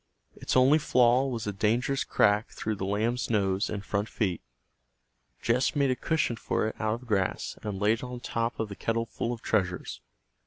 Its 0.35 0.57
only 0.57 0.79
flaw 0.79 1.27
was 1.27 1.45
a 1.45 1.53
dangerous 1.53 2.03
crack 2.03 2.49
through 2.49 2.73
the 2.73 2.87
lamb's 2.87 3.29
nose 3.29 3.69
and 3.69 3.85
front 3.85 4.09
feet. 4.09 4.41
Jess 5.43 5.75
made 5.75 5.91
a 5.91 5.95
cushion 5.95 6.37
for 6.37 6.65
it 6.65 6.75
out 6.79 6.95
of 7.03 7.07
grass 7.07 7.55
and 7.61 7.79
laid 7.79 7.99
it 7.99 8.03
on 8.03 8.19
top 8.19 8.59
of 8.59 8.69
the 8.69 8.75
kettle 8.75 9.05
full 9.05 9.31
of 9.31 9.43
treasures. 9.43 10.01